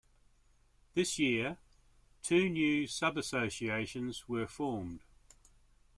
[0.95, 1.59] This year,
[2.23, 5.01] two new subassociations were formed.